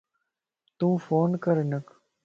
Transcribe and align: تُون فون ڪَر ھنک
تُون 0.77 0.93
فون 1.05 1.29
ڪَر 1.43 1.55
ھنک 1.61 1.85